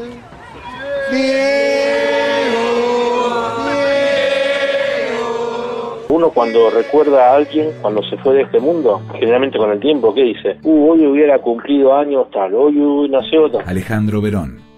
Uno 6.08 6.30
cuando 6.30 6.70
recuerda 6.70 7.30
a 7.30 7.36
alguien, 7.36 7.72
cuando 7.80 8.02
se 8.02 8.16
fue 8.18 8.34
de 8.34 8.42
este 8.42 8.58
mundo, 8.60 9.00
generalmente 9.18 9.58
con 9.58 9.70
el 9.70 9.80
tiempo, 9.80 10.12
¿qué 10.14 10.22
dice? 10.22 10.58
Uh, 10.62 10.90
hoy 10.90 11.06
hubiera 11.06 11.38
cumplido 11.38 11.96
años 11.96 12.26
tal, 12.32 12.54
hoy 12.54 13.08
nació 13.08 13.50
tal. 13.50 13.62
Alejandro 13.66 14.20
Verón, 14.20 14.69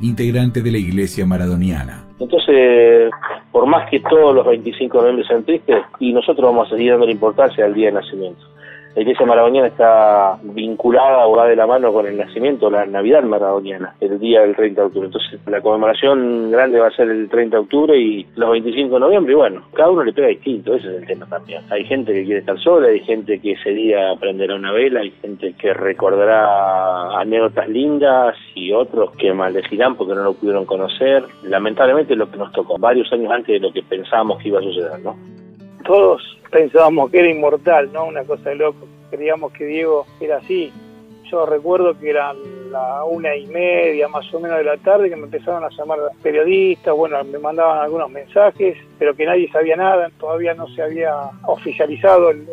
integrante 0.00 0.62
de 0.62 0.72
la 0.72 0.78
Iglesia 0.78 1.26
Maradoniana. 1.26 2.04
Entonces, 2.18 3.10
por 3.52 3.66
más 3.66 3.88
que 3.90 4.00
todos 4.00 4.34
los 4.34 4.46
25 4.46 4.96
de 4.96 5.02
noviembre 5.02 5.26
sean 5.26 5.44
tristes, 5.44 5.78
y 5.98 6.12
nosotros 6.12 6.50
vamos 6.50 6.68
a 6.68 6.76
seguir 6.76 6.92
dando 6.92 7.06
la 7.06 7.12
importancia 7.12 7.64
al 7.64 7.74
día 7.74 7.86
de 7.86 7.92
nacimiento. 7.92 8.42
La 8.96 9.02
iglesia 9.02 9.24
maradoniana 9.24 9.68
está 9.68 10.36
vinculada 10.42 11.24
o 11.28 11.36
va 11.36 11.46
de 11.46 11.54
la 11.54 11.66
mano 11.66 11.92
con 11.92 12.06
el 12.06 12.16
nacimiento, 12.16 12.68
la 12.68 12.84
Navidad 12.86 13.22
maradoniana, 13.22 13.94
el 14.00 14.18
día 14.18 14.40
del 14.40 14.56
30 14.56 14.80
de 14.80 14.86
octubre. 14.88 15.06
Entonces, 15.06 15.40
la 15.46 15.60
conmemoración 15.60 16.50
grande 16.50 16.80
va 16.80 16.88
a 16.88 16.96
ser 16.96 17.08
el 17.08 17.28
30 17.28 17.56
de 17.56 17.62
octubre 17.62 17.96
y 17.96 18.26
los 18.34 18.50
25 18.50 18.94
de 18.94 19.00
noviembre. 19.00 19.32
Y 19.32 19.36
bueno, 19.36 19.62
cada 19.74 19.90
uno 19.90 20.02
le 20.02 20.12
pega 20.12 20.26
distinto, 20.26 20.74
ese 20.74 20.88
es 20.88 21.02
el 21.02 21.06
tema 21.06 21.26
también. 21.26 21.62
Hay 21.70 21.84
gente 21.84 22.12
que 22.12 22.24
quiere 22.24 22.40
estar 22.40 22.58
sola, 22.58 22.88
hay 22.88 22.98
gente 23.00 23.38
que 23.38 23.52
ese 23.52 23.70
día 23.70 24.12
prenderá 24.18 24.56
una 24.56 24.72
vela, 24.72 25.00
hay 25.00 25.12
gente 25.22 25.54
que 25.56 25.72
recordará 25.72 27.20
anécdotas 27.20 27.68
lindas 27.68 28.34
y 28.56 28.72
otros 28.72 29.12
que 29.12 29.32
maldecirán 29.32 29.94
porque 29.94 30.14
no 30.14 30.24
lo 30.24 30.34
pudieron 30.34 30.64
conocer. 30.64 31.24
Lamentablemente, 31.44 32.16
lo 32.16 32.28
que 32.28 32.38
nos 32.38 32.50
tocó, 32.50 32.76
varios 32.76 33.10
años 33.12 33.30
antes 33.30 33.54
de 33.54 33.60
lo 33.60 33.72
que 33.72 33.84
pensábamos 33.84 34.42
que 34.42 34.48
iba 34.48 34.58
a 34.58 34.62
suceder, 34.62 34.98
¿no? 35.04 35.39
Todos 35.84 36.22
pensábamos 36.50 37.10
que 37.10 37.20
era 37.20 37.30
inmortal, 37.30 37.92
¿no? 37.92 38.06
Una 38.06 38.24
cosa 38.24 38.50
de 38.50 38.56
loco. 38.56 38.86
Creíamos 39.10 39.52
que 39.52 39.64
Diego 39.64 40.06
era 40.20 40.38
así. 40.38 40.72
Yo 41.30 41.46
recuerdo 41.46 41.96
que 41.98 42.10
eran 42.10 42.36
la 42.70 43.04
una 43.04 43.36
y 43.36 43.46
media 43.46 44.08
más 44.08 44.32
o 44.34 44.40
menos 44.40 44.58
de 44.58 44.64
la 44.64 44.76
tarde 44.78 45.10
que 45.10 45.16
me 45.16 45.24
empezaron 45.24 45.62
a 45.64 45.68
llamar 45.70 45.98
periodistas, 46.22 46.94
bueno, 46.94 47.22
me 47.24 47.38
mandaban 47.38 47.78
algunos 47.78 48.10
mensajes, 48.10 48.76
pero 48.98 49.14
que 49.14 49.26
nadie 49.26 49.50
sabía 49.50 49.76
nada, 49.76 50.10
todavía 50.18 50.54
no 50.54 50.66
se 50.68 50.82
había 50.82 51.14
oficializado 51.46 52.30
el, 52.30 52.46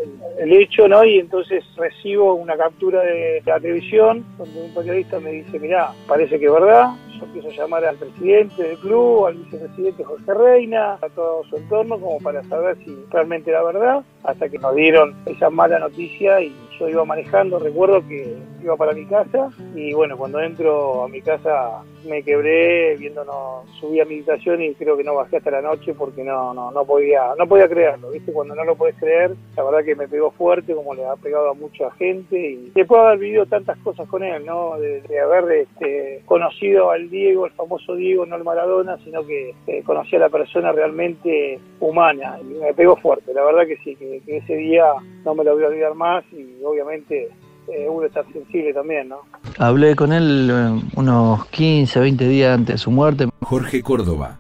hecho, 0.54 0.88
¿no? 0.88 1.04
Y 1.04 1.20
entonces 1.20 1.64
recibo 1.76 2.36
una 2.36 2.56
captura 2.56 3.02
de 3.02 3.42
la 3.46 3.60
televisión 3.60 4.24
donde 4.38 4.62
un 4.62 4.74
periodista 4.74 5.20
me 5.20 5.32
dice, 5.32 5.60
mirá, 5.60 5.92
parece 6.08 6.40
que 6.40 6.46
es 6.46 6.52
verdad, 6.52 6.90
yo 7.18 7.26
empiezo 7.26 7.50
a 7.50 7.52
llamar 7.52 7.86
al 7.86 7.98
presidente 7.98 8.64
del 8.64 8.78
club, 8.78 9.26
al 9.26 9.36
vicepresidente 9.36 10.04
José 10.04 10.34
Reina, 10.34 10.94
a 10.94 11.10
todo 11.10 11.44
su 11.46 11.58
entorno, 11.58 12.00
como 12.00 12.20
para 12.20 12.44
saber 12.44 12.78
si 12.84 12.96
realmente 13.12 13.50
era 13.50 13.64
verdad, 13.64 14.04
hasta 14.24 14.50
que 14.50 14.60
nos 14.60 14.76
dieron 14.76 15.16
esa 15.26 15.50
mala 15.50 15.80
noticia 15.80 16.42
y 16.42 16.56
yo 16.80 16.90
iba 16.90 17.06
manejando, 17.06 17.60
recuerdo 17.60 18.08
que 18.08 18.38
iba 18.62 18.76
para 18.76 18.94
mi 18.94 19.06
casa 19.06 19.50
y 19.76 19.94
bueno, 19.94 20.18
cuando 20.18 20.40
entro 20.40 21.04
a 21.04 21.08
mi 21.08 21.22
casa 21.22 21.82
me 22.08 22.24
quebré 22.24 22.96
viéndonos, 22.96 23.70
subí 23.80 24.00
a 24.00 24.06
mi 24.06 24.16
habitación 24.16 24.62
y 24.62 24.74
creo 24.74 24.98
que 24.98 25.04
no 25.04 25.16
bajé 25.16 25.38
hasta 25.38 25.52
la 25.52 25.62
noche 25.62 25.94
porque 25.94 26.24
no, 26.24 26.54
no, 26.54 26.72
no 26.72 26.86
podía, 26.86 27.34
no 27.38 27.48
podía 27.48 27.68
creerlo, 27.68 28.12
viste, 28.12 28.32
cuando 28.32 28.56
no 28.56 28.64
lo 28.64 28.76
puedes 28.76 28.96
creer, 28.96 29.36
la 29.56 29.64
verdad 29.64 29.84
que 29.84 29.96
me 29.96 30.08
pegó 30.08 30.32
fuerte 30.32 30.74
como 30.74 30.94
le 30.94 31.06
ha 31.06 31.16
pegado 31.16 31.50
a 31.50 31.54
mucha 31.54 31.92
gente 31.92 32.38
y 32.38 32.72
después 32.74 33.02
de 33.02 33.08
haber 33.08 33.20
vivido 33.20 33.46
tantas 33.46 33.78
cosas 33.80 34.08
con 34.08 34.24
él, 34.24 34.46
¿no? 34.46 34.78
De, 34.80 35.02
de 35.02 35.20
haber 35.20 35.52
este, 35.52 36.24
conocido 36.26 36.92
al 36.92 37.10
Diego, 37.10 37.46
el 37.46 37.52
famoso 37.54 37.96
Diego, 37.96 38.26
no 38.26 38.36
el 38.36 38.44
Maradona, 38.44 38.98
sino 39.04 39.26
que 39.26 39.54
eh, 39.68 39.84
conocí 39.84 40.16
a 40.16 40.20
la 40.20 40.30
persona 40.30 40.72
realmente 40.72 41.60
humana 41.80 42.40
y 42.42 42.46
me 42.46 42.74
pegó 42.74 42.96
fuerte, 42.96 43.34
la 43.34 43.44
verdad 43.44 43.68
que 43.68 43.78
sí, 43.78 43.96
que, 43.96 44.22
que 44.26 44.38
ese 44.38 44.56
día 44.56 44.86
no 45.26 45.36
me 45.36 45.44
lo 45.44 45.54
voy 45.54 45.64
a 45.64 45.68
olvidar 45.68 45.94
más 45.94 46.24
y 46.32 46.64
obviamente 46.64 47.30
eh, 47.68 47.88
uno 47.90 48.06
está 48.06 48.24
sensible 48.32 48.74
también, 48.74 49.10
¿no? 49.10 49.22
Hablé 49.60 49.96
con 49.96 50.14
él 50.14 50.50
eh, 50.52 50.90
unos 50.96 51.46
15, 51.48 52.00
20 52.00 52.28
días 52.28 52.56
antes 52.56 52.76
de 52.76 52.78
su 52.78 52.92
muerte. 52.92 53.28
Jorge 53.42 53.82
Córdoba, 53.82 54.38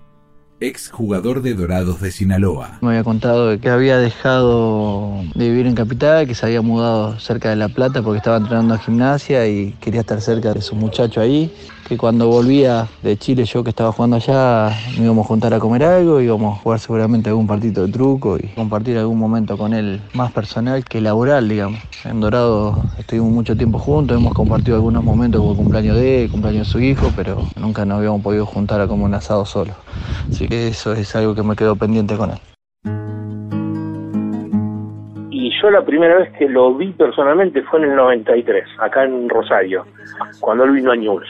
ex 0.59 0.89
jugador 0.89 1.43
de 1.43 1.53
Dorados 1.53 2.01
de 2.01 2.11
Sinaloa. 2.11 2.79
Me 2.81 2.89
había 2.89 3.03
contado 3.03 3.59
que 3.59 3.69
había 3.69 3.99
dejado 3.99 5.21
de 5.35 5.49
vivir 5.49 5.67
en 5.67 5.75
Capital, 5.75 6.25
que 6.25 6.33
se 6.33 6.47
había 6.47 6.61
mudado 6.61 7.19
cerca 7.19 7.49
de 7.51 7.55
La 7.55 7.69
Plata 7.69 8.01
porque 8.01 8.17
estaba 8.17 8.37
entrenando 8.37 8.73
a 8.73 8.79
gimnasia 8.79 9.47
y 9.47 9.73
quería 9.73 10.01
estar 10.01 10.19
cerca 10.19 10.53
de 10.53 10.61
su 10.61 10.75
muchacho 10.75 11.21
ahí. 11.21 11.53
Que 11.87 11.95
cuando 11.95 12.27
volvía 12.27 12.85
de 13.01 13.17
Chile, 13.17 13.45
yo 13.45 13.63
que 13.63 13.69
estaba 13.69 13.93
jugando 13.93 14.17
allá, 14.17 14.75
me 14.97 15.05
íbamos 15.05 15.23
a 15.25 15.27
juntar 15.29 15.53
a 15.53 15.59
comer 15.59 15.85
algo, 15.85 16.19
íbamos 16.19 16.57
a 16.57 16.61
jugar 16.61 16.79
seguramente 16.79 17.29
algún 17.29 17.47
partido 17.47 17.85
de 17.85 17.93
truco 17.93 18.37
y 18.37 18.47
compartir 18.47 18.97
algún 18.97 19.17
momento 19.17 19.57
con 19.57 19.73
él 19.73 20.01
más 20.13 20.33
personal 20.33 20.83
que 20.83 20.99
laboral, 20.99 21.47
digamos. 21.47 21.79
En 22.03 22.19
Dorado 22.19 22.83
estuvimos 22.97 23.31
mucho 23.31 23.55
tiempo 23.55 23.79
juntos, 23.79 24.17
hemos 24.17 24.33
compartido 24.33 24.75
algunos 24.75 25.01
momentos 25.01 25.39
como 25.39 25.51
el 25.51 25.57
cumpleaños 25.57 25.95
de 25.95 26.25
él, 26.25 26.31
cumpleaños 26.31 26.67
de 26.67 26.73
su 26.73 26.81
hijo, 26.81 27.09
pero 27.15 27.47
nunca 27.55 27.85
nos 27.85 27.99
habíamos 27.99 28.21
podido 28.21 28.45
juntar 28.45 28.81
a 28.81 28.87
como 28.87 29.05
un 29.05 29.13
asado 29.13 29.45
solo. 29.45 29.73
Que 30.47 30.67
eso 30.67 30.93
es 30.93 31.15
algo 31.15 31.35
que 31.35 31.43
me 31.43 31.55
quedó 31.55 31.75
pendiente 31.75 32.15
con 32.15 32.31
él. 32.31 32.37
Y 35.29 35.51
yo 35.61 35.69
la 35.69 35.85
primera 35.85 36.17
vez 36.17 36.31
que 36.37 36.49
lo 36.49 36.73
vi 36.73 36.91
personalmente 36.93 37.61
fue 37.63 37.79
en 37.79 37.91
el 37.91 37.95
93, 37.95 38.65
acá 38.79 39.03
en 39.03 39.29
Rosario, 39.29 39.85
cuando 40.39 40.63
él 40.63 40.71
vino 40.71 40.91
a 40.91 40.95
News. 40.95 41.27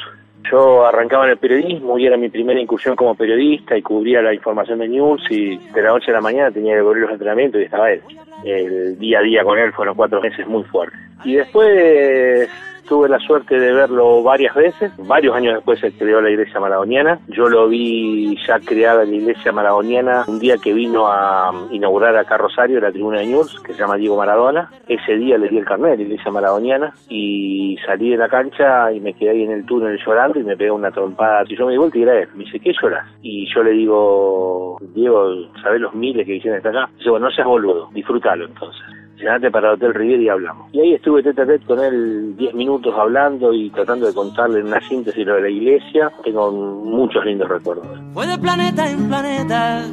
Yo 0.50 0.86
arrancaba 0.86 1.26
en 1.26 1.32
el 1.32 1.38
periodismo 1.38 2.00
y 2.00 2.06
era 2.06 2.16
mi 2.16 2.30
primera 2.30 2.60
incursión 2.60 2.96
como 2.96 3.16
periodista 3.16 3.78
y 3.78 3.82
cubría 3.82 4.22
la 4.22 4.34
información 4.34 4.80
de 4.80 4.88
News 4.88 5.22
y 5.30 5.58
de 5.58 5.82
la 5.82 5.90
noche 5.90 6.12
a 6.12 6.16
la 6.16 6.22
mañana 6.22 6.52
tenía 6.52 6.76
que 6.76 6.82
volver 6.82 7.02
los 7.02 7.12
entrenamientos 7.12 7.60
y 7.60 7.66
estaba 7.66 7.92
él. 7.92 8.02
El 8.46 8.98
día 8.98 9.20
a 9.20 9.24
día 9.24 9.44
con 9.44 9.60
él 9.60 9.74
fueron 9.74 9.96
cuatro 9.96 10.22
meses 10.22 10.48
muy 10.48 10.64
fuertes. 10.64 10.98
Y 11.26 11.36
después 11.36 12.50
tuve 12.88 13.10
la 13.10 13.20
suerte 13.20 13.60
de 13.60 13.74
verlo 13.74 14.24
varias 14.24 14.56
veces. 14.56 14.92
Varios 14.98 15.36
años 15.36 15.56
después 15.56 15.80
se 15.80 15.92
creó 15.92 16.22
la 16.22 16.30
iglesia 16.30 16.60
maradoniana. 16.60 17.20
Yo 17.28 17.48
lo 17.48 17.68
vi 17.68 18.36
ya 18.48 18.60
creada 18.60 19.06
la 19.06 19.14
iglesia 19.16 19.52
maradoniana 19.52 20.24
un 20.28 20.40
día 20.40 20.58
que 20.58 20.74
vino 20.74 21.08
a 21.08 21.52
inaugurar 21.72 22.16
acá 22.16 22.38
Rosario 22.38 22.80
la 22.80 22.92
tribuna 22.92 23.20
de 23.20 23.28
News, 23.28 23.62
que 23.62 23.74
se 23.74 23.80
llama 23.80 23.98
Diego 23.98 24.18
Maradona. 24.18 24.72
Ese 24.88 25.16
día 25.18 25.38
le 25.38 25.50
di 25.50 25.58
el 25.58 25.66
carnet 25.66 25.92
de 25.92 25.98
la 25.98 26.04
iglesia 26.04 26.32
maradoniana 26.32 26.94
y 27.10 27.78
salí 27.86 28.12
de 28.12 28.18
la 28.18 28.30
cancha 28.30 28.92
y 28.92 29.00
me 29.00 29.14
quedé 29.14 29.32
ahí 29.32 29.44
en 29.44 29.52
el 29.52 29.66
túnel 29.66 30.00
llorando 30.06 30.40
y 30.40 30.44
me 30.44 30.58
pegó 30.58 30.76
una 30.76 30.92
trompada. 30.92 31.44
Y 31.48 31.56
yo 31.56 31.66
me 31.66 31.74
di 31.74 31.78
vuelta 31.78 31.98
y 31.98 32.04
era 32.04 32.20
él. 32.20 32.30
Me 32.36 32.46
dice, 32.46 32.60
¿qué 32.60 32.74
lloras? 32.82 33.08
Y 33.22 33.48
yo 33.54 33.64
le 33.64 33.72
digo, 33.72 34.78
Diego, 34.96 35.52
¿sabés 35.62 35.82
los 35.82 35.94
miles 35.94 36.26
que 36.26 36.36
hicieron 36.36 36.58
hasta 36.58 36.70
acá? 36.70 36.90
Dice, 36.98 37.10
bueno, 37.10 37.28
no 37.28 37.32
seas 37.32 37.48
boludo, 37.48 37.90
disfrútalo 37.94 38.46
entonces 38.46 38.97
llenate 39.18 39.52
para 39.52 39.70
el 39.70 39.76
Hotel 39.76 39.94
Riviera 39.94 40.24
y 40.24 40.30
hablamos. 40.30 40.74
Y 40.74 40.80
ahí 40.80 40.94
estuve 40.94 41.24
tete 41.24 41.42
a 41.42 41.46
tete 41.46 41.66
con 41.66 41.80
él 41.80 42.36
10 42.38 42.54
minutos 42.54 42.94
hablando 42.98 43.54
y 43.54 43.70
tratando 43.72 44.08
de 44.08 44.14
contarle 44.14 44.64
una 44.64 44.80
síntesis 44.82 45.26
de 45.26 45.42
la 45.42 45.50
iglesia. 45.50 46.12
Tengo 46.24 46.52
muchos 46.52 47.26
lindos 47.26 47.50
recuerdos. 47.50 47.88
Fue 48.14 48.28
de 48.28 48.38
planeta 48.38 48.90
en 48.90 49.08
planeta 49.08 49.84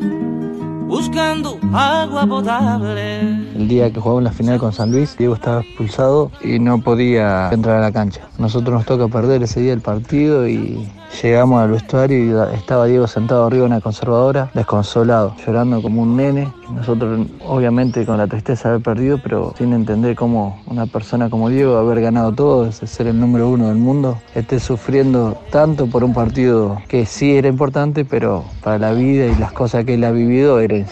buscando 0.94 1.58
agua 1.72 2.24
potable. 2.24 3.18
El 3.56 3.66
día 3.66 3.92
que 3.92 3.98
jugamos 3.98 4.22
la 4.22 4.30
final 4.30 4.60
con 4.60 4.72
San 4.72 4.92
Luis, 4.92 5.16
Diego 5.18 5.34
estaba 5.34 5.62
expulsado 5.62 6.30
y 6.40 6.60
no 6.60 6.80
podía 6.80 7.50
entrar 7.50 7.78
a 7.78 7.80
la 7.80 7.90
cancha. 7.90 8.28
Nosotros 8.38 8.72
nos 8.72 8.86
toca 8.86 9.08
perder 9.08 9.42
ese 9.42 9.60
día 9.60 9.72
el 9.72 9.80
partido 9.80 10.46
y 10.46 10.88
llegamos 11.22 11.62
al 11.62 11.70
vestuario 11.70 12.18
y 12.52 12.56
estaba 12.56 12.86
Diego 12.86 13.06
sentado 13.06 13.46
arriba 13.46 13.62
de 13.62 13.66
una 13.66 13.80
conservadora, 13.80 14.50
desconsolado, 14.54 15.34
llorando 15.44 15.82
como 15.82 16.02
un 16.02 16.16
nene. 16.16 16.52
Nosotros, 16.74 17.26
obviamente, 17.46 18.06
con 18.06 18.16
la 18.16 18.26
tristeza 18.26 18.68
de 18.68 18.74
haber 18.74 18.84
perdido, 18.84 19.20
pero 19.22 19.54
sin 19.56 19.72
entender 19.72 20.16
cómo 20.16 20.60
una 20.66 20.86
persona 20.86 21.28
como 21.28 21.48
Diego, 21.48 21.76
haber 21.76 22.00
ganado 22.00 22.32
todo, 22.32 22.72
ser 22.72 23.06
el 23.08 23.20
número 23.20 23.48
uno 23.48 23.68
del 23.68 23.76
mundo, 23.76 24.18
esté 24.34 24.58
sufriendo 24.58 25.36
tanto 25.50 25.86
por 25.86 26.04
un 26.04 26.14
partido 26.14 26.78
que 26.88 27.04
sí 27.06 27.36
era 27.36 27.48
importante, 27.48 28.04
pero 28.04 28.44
para 28.62 28.78
la 28.78 28.92
vida 28.92 29.26
y 29.26 29.34
las 29.36 29.52
cosas 29.52 29.84
que 29.84 29.94
él 29.94 30.04
ha 30.04 30.10
vivido 30.10 30.60
era 30.60 30.83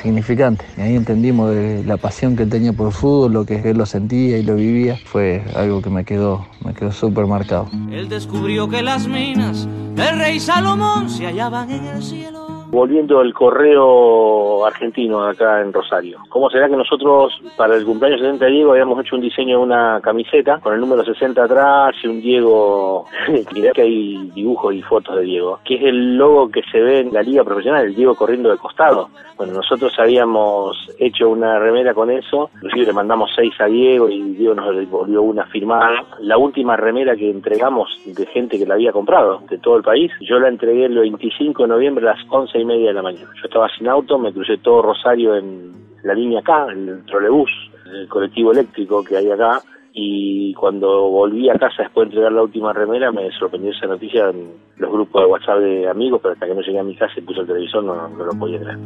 Y 0.77 0.81
ahí 0.81 0.97
entendimos 0.97 1.51
de 1.51 1.85
la 1.85 1.97
pasión 1.97 2.37
que 2.37 2.45
él 2.45 2.51
tenía 2.51 2.73
por 2.73 2.89
el 2.89 2.93
fútbol, 2.93 3.33
lo 3.33 3.45
que 3.45 3.57
él 3.57 3.79
lo 3.79 3.87
sentía 3.87 4.39
y 4.39 4.43
lo 4.43 4.57
vivía, 4.57 4.99
fue 5.05 5.43
algo 5.55 5.83
que 5.83 5.91
me 5.91 6.05
quedó, 6.05 6.47
me 6.65 6.75
quedó 6.75 6.93
súper 6.93 7.27
marcado. 7.27 7.69
Él 7.91 8.09
descubrió 8.09 8.69
que 8.69 8.83
las 8.83 9.07
minas 9.07 9.69
el 9.97 10.19
rey 10.19 10.41
Salomón 10.41 11.11
se 11.11 11.27
hallaban 11.27 11.71
en 11.71 11.85
el 11.85 12.03
cielo. 12.03 12.52
Volviendo 12.73 13.21
al 13.21 13.35
correo 13.35 14.65
argentino 14.65 15.23
acá 15.23 15.61
en 15.61 15.75
Rosario. 15.75 16.21
¿Cómo 16.31 16.49
será 16.49 16.71
que 16.71 16.77
nosotros 16.77 17.39
para 17.55 17.77
el 17.77 17.85
cumpleaños 17.85 18.21
60 18.21 18.47
de 18.47 18.51
Diego 18.51 18.73
habíamos 18.73 18.99
hecho 19.01 19.15
un 19.15 19.21
diseño 19.21 19.59
de 19.59 19.63
una 19.63 20.01
camiseta 20.03 20.59
con 20.59 20.73
el 20.73 20.81
número 20.81 21.05
60 21.05 21.45
atrás 21.45 21.95
y 22.03 22.07
un 22.07 22.23
Diego, 22.23 23.05
mirá 23.53 23.73
que 23.73 23.83
hay 23.83 24.31
dibujos 24.35 24.75
y 24.75 24.81
fotos 24.81 25.17
de 25.17 25.23
Diego, 25.23 25.61
que 25.63 25.75
es 25.75 25.83
el 25.83 26.17
logo 26.17 26.49
que 26.51 26.63
se 26.73 26.81
ve 26.81 27.01
en 27.01 27.13
la 27.13 27.21
liga 27.21 27.45
profesional, 27.45 27.85
el 27.85 27.95
Diego 27.95 28.15
corriendo 28.15 28.51
de 28.51 28.57
costado. 28.57 29.11
Bueno, 29.37 29.53
nosotros 29.53 29.93
habíamos 29.99 30.77
hecho 30.99 31.29
una 31.29 31.59
remera 31.59 31.93
con 31.93 32.11
eso, 32.11 32.49
inclusive 32.55 32.87
le 32.87 32.93
mandamos 32.95 33.31
seis 33.37 33.53
a 33.61 33.67
Diego 33.67 34.09
y 34.09 34.23
Diego 34.33 34.55
nos 34.55 34.75
devolvió 34.75 35.21
una 35.21 35.45
firmada. 35.47 36.05
La 36.21 36.39
última 36.39 36.77
remera 36.77 37.17
que 37.17 37.29
entregamos 37.29 37.91
de 38.07 38.25
gente 38.27 38.59
que 38.59 38.65
la 38.65 38.75
había 38.75 38.93
comprado 38.93 39.43
de 39.51 39.59
todo 39.59 39.77
el 39.77 39.83
país, 39.83 40.11
yo 40.23 40.39
la 40.39 40.49
entregué 40.49 40.87
el 40.87 40.99
25 40.99 41.65
de 41.65 41.69
noviembre 41.69 42.09
a 42.09 42.15
las 42.15 42.25
11 42.31 42.62
y 42.63 42.65
media 42.65 42.89
de 42.89 42.95
la 42.95 43.03
mañana. 43.03 43.29
Yo 43.35 43.45
estaba 43.45 43.69
sin 43.77 43.89
auto, 43.89 44.19
me 44.19 44.33
crucé 44.33 44.59
todo 44.59 44.83
Rosario 44.83 45.37
en 45.37 45.73
la 46.03 46.15
línea 46.15 46.41
acá, 46.41 46.67
en 46.73 46.89
el 46.89 47.05
trolebús, 47.05 47.51
el 47.93 48.09
colectivo 48.09 48.53
eléctrico 48.53 49.05
que 49.05 49.17
hay 49.17 49.31
acá, 49.31 49.61
y 49.95 50.55
cuando 50.55 51.09
volví 51.11 51.51
a 51.51 51.59
casa 51.59 51.83
después 51.83 52.07
de 52.07 52.13
entregar 52.13 52.33
la 52.33 52.43
última 52.43 52.73
remera 52.73 53.13
me 53.13 53.31
sorprendió 53.33 53.73
esa 53.73 53.87
noticia 53.87 54.31
en 54.31 54.53
los 54.77 54.91
grupos 54.91 55.23
de 55.23 55.29
WhatsApp 55.29 55.59
de 55.59 55.89
amigos, 55.89 56.21
pero 56.23 56.33
hasta 56.33 56.47
que 56.47 56.55
no 56.55 56.63
llegué 56.63 56.79
a 56.79 56.83
mi 56.83 56.97
casa 56.97 57.13
y 57.17 57.21
puse 57.21 57.41
el 57.41 57.47
televisor 57.47 57.85
no, 57.85 58.09
no 58.09 58.25
lo 58.25 58.33
podía 58.33 58.59
creer. 58.59 58.79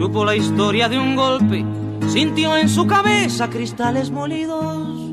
Supo 0.00 0.24
la 0.24 0.36
historia 0.36 0.88
de 0.88 0.98
un 0.98 1.14
golpe, 1.14 1.64
sintió 2.08 2.56
en 2.56 2.68
su 2.68 2.86
cabeza 2.86 3.48
cristales 3.50 4.10
molidos 4.10 5.12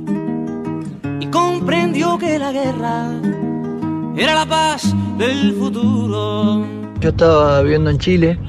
y 1.19 1.27
comprendió 1.27 2.17
que 2.17 2.39
la 2.39 2.51
guerra 2.51 3.11
era 4.17 4.33
la 4.33 4.45
paz 4.45 4.95
del 5.17 5.53
futuro. 5.53 6.84
Yo 6.99 7.09
estaba 7.09 7.61
viviendo 7.61 7.89
en 7.89 7.97
Chile, 7.99 8.39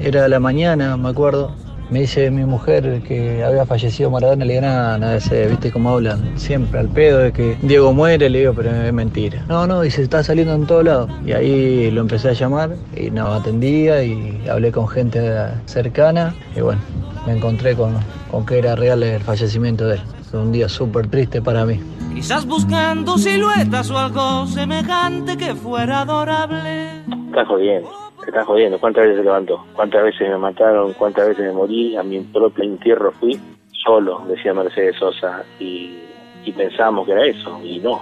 era 0.00 0.26
la 0.28 0.40
mañana, 0.40 0.96
me 0.96 1.10
acuerdo. 1.10 1.52
Me 1.90 2.00
dice 2.00 2.30
mi 2.30 2.44
mujer 2.44 3.02
que 3.02 3.42
había 3.42 3.64
fallecido 3.64 4.10
Maradona, 4.10 4.44
le 4.44 4.54
digo, 4.54 4.66
nada, 4.66 4.98
nada, 4.98 5.18
viste 5.48 5.72
cómo 5.72 5.90
hablan 5.90 6.38
siempre 6.38 6.80
al 6.80 6.88
pedo 6.88 7.20
de 7.20 7.32
que 7.32 7.56
Diego 7.62 7.94
muere, 7.94 8.28
le 8.28 8.40
digo, 8.40 8.52
pero 8.52 8.70
es 8.70 8.92
mentira. 8.92 9.42
No, 9.48 9.66
no, 9.66 9.82
y 9.82 9.90
se 9.90 10.02
está 10.02 10.22
saliendo 10.22 10.54
en 10.54 10.66
todos 10.66 10.84
lados. 10.84 11.10
Y 11.24 11.32
ahí 11.32 11.90
lo 11.90 12.02
empecé 12.02 12.28
a 12.28 12.32
llamar 12.34 12.76
y 12.94 13.10
no 13.10 13.32
atendía 13.32 14.04
y 14.04 14.46
hablé 14.50 14.70
con 14.70 14.86
gente 14.86 15.32
cercana 15.64 16.34
y 16.54 16.60
bueno, 16.60 16.80
me 17.26 17.32
encontré 17.32 17.74
con, 17.74 17.94
con 18.30 18.44
que 18.44 18.58
era 18.58 18.76
real 18.76 19.02
el 19.02 19.22
fallecimiento 19.22 19.86
de 19.86 19.94
él. 19.94 20.02
Fue 20.30 20.40
un 20.40 20.52
día 20.52 20.68
súper 20.68 21.06
triste 21.06 21.40
para 21.40 21.64
mí. 21.64 21.80
Quizás 22.14 22.44
buscando 22.44 23.16
siluetas 23.16 23.90
o 23.90 23.98
algo 23.98 24.46
semejante 24.46 25.38
que 25.38 25.54
fuera 25.54 26.02
adorable. 26.02 26.97
Está 27.38 27.50
jodiendo, 27.50 27.88
se 28.18 28.30
está 28.30 28.44
jodiendo. 28.44 28.80
¿Cuántas 28.80 29.04
veces 29.04 29.18
se 29.18 29.22
levantó? 29.22 29.64
¿Cuántas 29.72 30.02
veces 30.02 30.28
me 30.28 30.38
mataron? 30.38 30.92
¿Cuántas 30.94 31.28
veces 31.28 31.46
me 31.46 31.52
morí? 31.52 31.96
A 31.96 32.02
mi 32.02 32.18
propio 32.18 32.64
entierro 32.64 33.12
fui 33.12 33.38
solo, 33.70 34.24
decía 34.26 34.52
Mercedes 34.52 34.96
Sosa, 34.96 35.44
y, 35.60 36.00
y 36.44 36.50
pensábamos 36.50 37.06
que 37.06 37.12
era 37.12 37.24
eso, 37.26 37.60
y 37.62 37.78
no. 37.78 38.00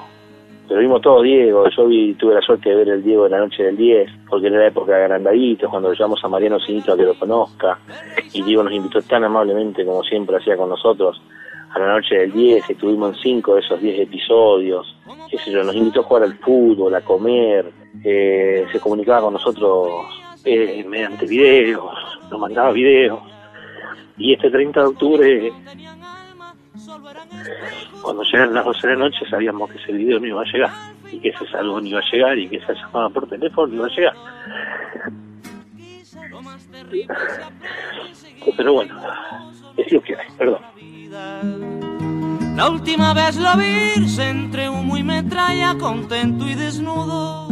Pero 0.66 0.80
vimos 0.80 1.02
todo 1.02 1.20
Diego, 1.20 1.68
yo 1.68 1.86
vi, 1.86 2.14
tuve 2.14 2.32
la 2.32 2.40
suerte 2.40 2.70
de 2.70 2.76
ver 2.76 2.88
el 2.88 3.02
Diego 3.02 3.24
de 3.24 3.30
la 3.30 3.40
noche 3.40 3.62
del 3.62 3.76
10, 3.76 4.10
porque 4.26 4.46
era 4.46 4.58
la 4.58 4.68
época 4.68 4.96
de 4.96 5.04
agrandaditos, 5.04 5.68
cuando 5.68 5.90
lo 5.90 5.94
llevamos 5.94 6.24
a 6.24 6.28
Mariano 6.28 6.58
Sinito 6.58 6.94
a 6.94 6.96
que 6.96 7.02
lo 7.02 7.14
conozca, 7.18 7.78
y 8.32 8.40
Diego 8.40 8.62
nos 8.62 8.72
invitó 8.72 9.02
tan 9.02 9.22
amablemente 9.22 9.84
como 9.84 10.02
siempre 10.02 10.38
hacía 10.38 10.56
con 10.56 10.70
nosotros 10.70 11.20
a 11.76 11.78
la 11.78 11.92
noche 11.92 12.16
del 12.16 12.32
10, 12.32 12.70
estuvimos 12.70 13.16
en 13.16 13.22
5 13.22 13.54
de 13.54 13.60
esos 13.60 13.80
10 13.82 14.00
episodios, 14.00 14.96
qué 15.30 15.36
sé 15.36 15.52
yo, 15.52 15.62
nos 15.62 15.76
invitó 15.76 16.00
a 16.00 16.04
jugar 16.04 16.22
al 16.22 16.38
fútbol, 16.38 16.94
a 16.94 17.02
comer, 17.02 17.70
eh, 18.02 18.66
se 18.72 18.80
comunicaba 18.80 19.20
con 19.22 19.34
nosotros 19.34 20.06
eh, 20.42 20.82
mediante 20.88 21.26
videos, 21.26 21.92
nos 22.30 22.40
mandaba 22.40 22.72
videos, 22.72 23.20
y 24.16 24.32
este 24.32 24.50
30 24.50 24.80
de 24.80 24.86
octubre, 24.86 25.52
cuando 28.00 28.22
llegan 28.22 28.54
las 28.54 28.64
12 28.64 28.86
de 28.86 28.92
la 28.94 28.98
noche, 29.00 29.18
sabíamos 29.28 29.70
que 29.70 29.76
ese 29.76 29.92
video 29.92 30.18
no 30.18 30.26
iba 30.28 30.40
a 30.40 30.50
llegar, 30.50 30.70
y 31.12 31.18
que 31.18 31.28
ese 31.28 31.46
salvo 31.48 31.78
no 31.78 31.86
iba 31.86 32.00
a 32.00 32.10
llegar, 32.10 32.38
y 32.38 32.48
que 32.48 32.56
esa 32.56 32.72
llamada 32.72 33.10
por 33.10 33.28
teléfono 33.28 33.66
no 33.66 33.74
iba 33.74 33.86
a 33.86 33.90
llegar. 33.90 34.16
Pero 38.56 38.72
bueno, 38.72 38.94
es 39.76 39.92
lo 39.92 40.00
que 40.00 40.16
hay, 40.16 40.26
perdón. 40.38 40.75
La 42.56 42.70
última 42.70 43.12
vez 43.12 43.36
lo 43.36 43.54
vi 43.58 43.86
entre 44.18 44.70
humo 44.70 44.96
y 44.96 45.02
metralla, 45.02 45.76
contento 45.78 46.48
y 46.48 46.54
desnudo. 46.54 47.48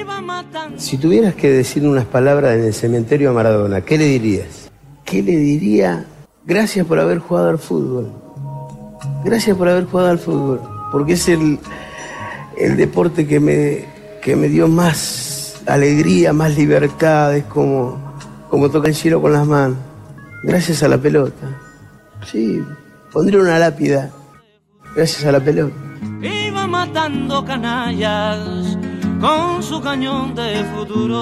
Iba 0.00 0.20
matando. 0.20 0.78
Si 0.78 0.96
tuvieras 0.96 1.34
que 1.34 1.50
decir 1.50 1.84
unas 1.84 2.04
palabras 2.04 2.54
en 2.54 2.64
el 2.64 2.72
cementerio 2.72 3.30
a 3.30 3.32
Maradona, 3.32 3.80
¿qué 3.80 3.98
le 3.98 4.04
dirías? 4.04 4.70
¿Qué 5.04 5.24
le 5.24 5.36
diría? 5.36 6.06
Gracias 6.44 6.86
por 6.86 7.00
haber 7.00 7.18
jugado 7.18 7.50
al 7.50 7.58
fútbol. 7.58 8.12
Gracias 9.24 9.56
por 9.56 9.68
haber 9.68 9.86
jugado 9.86 10.10
al 10.10 10.18
fútbol. 10.20 10.60
Porque 10.92 11.14
es 11.14 11.28
el, 11.28 11.58
el 12.56 12.76
deporte 12.76 13.26
que 13.26 13.40
me, 13.40 13.86
que 14.22 14.36
me 14.36 14.48
dio 14.48 14.68
más 14.68 15.60
alegría, 15.66 16.32
más 16.32 16.56
libertad. 16.56 17.36
Es 17.36 17.44
como, 17.46 17.98
como 18.48 18.70
tocar 18.70 18.90
el 18.90 18.94
cielo 18.94 19.20
con 19.20 19.32
las 19.32 19.46
manos. 19.46 19.78
Gracias 20.44 20.84
a 20.84 20.88
la 20.88 20.96
pelota. 20.96 21.65
Sí, 22.24 22.62
pondré 23.12 23.38
una 23.38 23.58
lápida. 23.58 24.10
Gracias 24.94 25.24
a 25.24 25.32
la 25.32 25.40
pelota. 25.40 25.74
Iba 26.22 26.66
matando 26.66 27.44
canallas 27.44 28.78
con 29.20 29.62
su 29.62 29.80
cañón 29.80 30.34
de 30.34 30.64
futuro. 30.74 31.20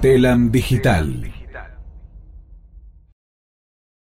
Telam 0.00 0.50
Digital 0.50 1.25